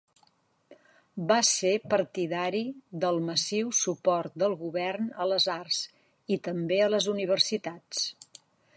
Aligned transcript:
Va 1.31 1.35
ser 1.49 1.73
partidari 1.91 2.61
del 3.05 3.21
massiu 3.27 3.69
suport 3.81 4.41
del 4.45 4.57
govern 4.65 5.15
a 5.27 5.31
les 5.35 5.49
arts, 5.59 5.83
i 6.37 6.43
també 6.49 6.85
a 6.87 6.93
les 6.97 7.13
universitats. 7.17 8.07